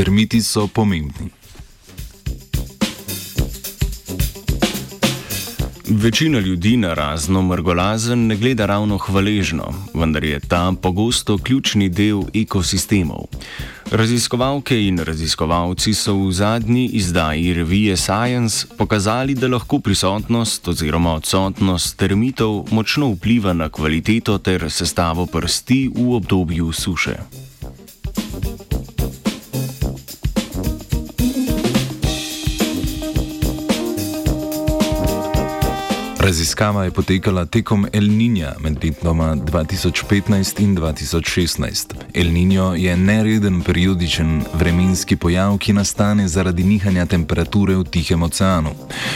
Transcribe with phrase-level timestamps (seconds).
[0.00, 1.28] Termiti so pomembni.
[5.88, 12.22] Večina ljudi na razno mrgolazen ne gleda ravno hvaležno, vendar je ta pogosto ključni del
[12.34, 13.26] ekosistemov.
[13.90, 21.96] Raziskovalke in raziskovalci so v zadnji izdaji revije Science pokazali, da lahko prisotnost oziroma odsotnost
[21.96, 27.49] termitov močno vpliva na kvaliteto ter sestavo prsti v obdobju suše.
[36.20, 41.94] Raziskava je potekala tekom El Niña med letoma 2015 in 2016.
[42.14, 48.70] El Niño je nereden periodičen vremenski pojav, ki nastane zaradi nihanja temperature v Tihem oceanu.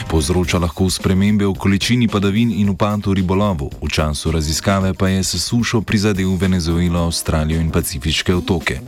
[0.09, 3.69] Povzroča lahko spremembe v količini padavin in upadu ribolovu.
[3.81, 8.79] V času raziskave pa je se sušo prizadel Venezuelo, Avstralijo in Pacifiške otoke.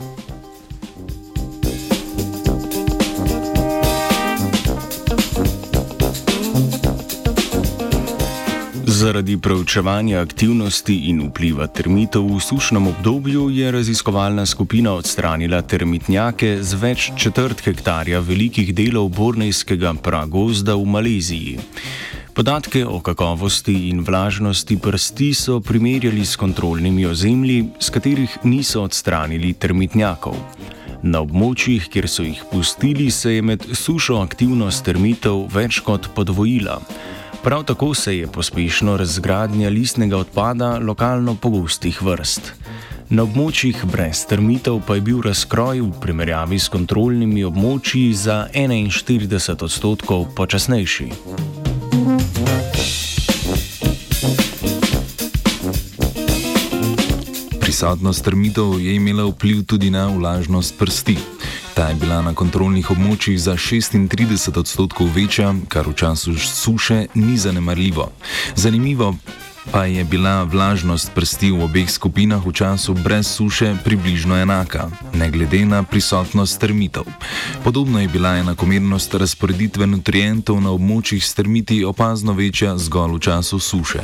[8.98, 16.78] Zaradi preučevanja aktivnosti in vpliva termitov v sušnem obdobju je raziskovalna skupina odstranila termitnjake z
[16.82, 21.54] več četrt hektarja velikih delov Bornejskega pragozda v Maleziji.
[22.34, 29.52] Podatke o kakovosti in vlažnosti prsti so primerjali s kontrolnimi ozemlji, z katerih niso odstranili
[29.54, 30.34] termitnjakov.
[31.06, 36.80] Na območjih, kjer so jih pustili, se je med sušo aktivnost termitov več kot podvojila.
[37.42, 42.52] Prav tako se je pospešeno razgradnja listnega odpada lokalno pogostih vrst.
[43.08, 49.64] Na območjih brez termitov pa je bil razkroj v primerjavi s kontrolnimi območji za 41
[49.64, 51.08] odstotkov počasnejši.
[57.60, 61.37] Prisotnost termitov je imela vpliv tudi na vlažnost prsti.
[61.78, 67.36] Ta je bila na kontrolnih območjih za 36 odstotkov večja, kar v času suše ni
[67.38, 68.08] zanemarljivo.
[68.58, 69.14] Zanimivo
[69.70, 75.30] pa je bila vlažnost prsti v obeh skupinah v času brez suše približno enaka, ne
[75.30, 77.06] glede na prisotnost termitov.
[77.62, 83.58] Podobno je bila enakomernost razporeditve nutrientov na območjih s termiti opazno večja zgolj v času
[83.62, 84.02] suše.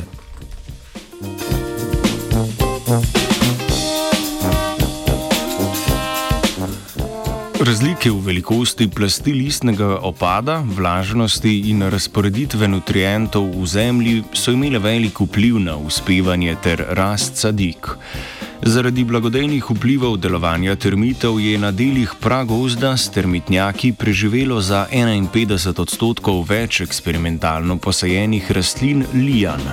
[7.59, 15.21] Razlike v velikosti plasti listnega opada, vlažnosti in razporeditve nutrientov v zemlji so imele velik
[15.23, 17.87] vpliv na uspevanje ter rast sadik.
[18.61, 26.43] Zaradi blagodejnih vplivov delovanja termitov je na delih pragozda s termitnjaki preživelo za 51 odstotkov
[26.49, 29.63] več eksperimentalno posajenih rastlin lijan.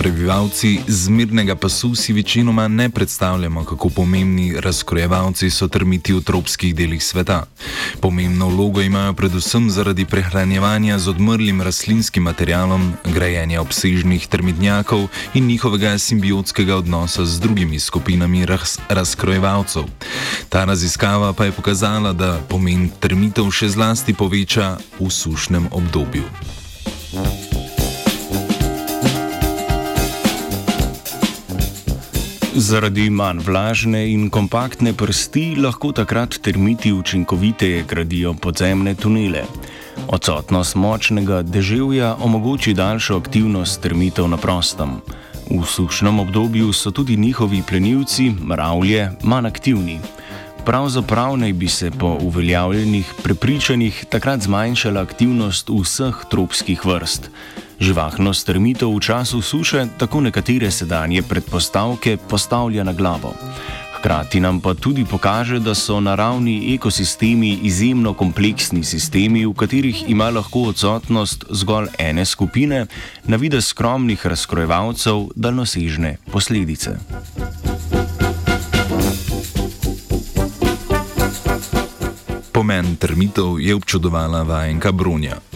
[0.00, 7.04] Prebivalci zmirnega pasu si večinoma ne predstavljamo, kako pomembni razkrojevalci so termiti v tropskih delih
[7.04, 7.44] sveta.
[8.00, 15.98] Pomembno vlogo imajo predvsem zaradi prehranjevanja z odmrlim rastlinskim materialom, grajenja obsežnih termitnjakov in njihovega
[15.98, 19.84] simbiotskega odnosa z drugimi skupinami raz razkrojevalcev.
[20.48, 26.24] Ta raziskava pa je pokazala, da pomen termitov še zlasti poveča v sušnem obdobju.
[32.54, 39.44] Zaradi manj vlažne in kompaktne prsti lahko takrat termiti učinkoviteje gradijo podzemne tunele.
[40.08, 44.98] Odsotnost močnega deževja omogoči daljšo aktivnost termitov na prostem.
[45.50, 50.00] V sušnem obdobju so tudi njihovi plenilci, mravlje, manj aktivni.
[50.66, 57.30] Pravzaprav naj bi se po uveljavljenih prepričanjih takrat zmanjšala aktivnost vseh tropskih vrst.
[57.80, 63.32] Živahnost termitov v času suše tako nekatere sedanje predpostavke postavlja na glavo.
[63.96, 70.30] Hkrati nam pa tudi pokaže, da so naravni ekosistemi izjemno kompleksni sistemi, v katerih ima
[70.30, 72.86] lahko odsotnost zgolj ene skupine,
[73.24, 76.96] na vide skromnih razkrojevalcev, daljnosežne posledice.
[82.52, 85.49] Pomen termitov je občudovala vajenka Brunja.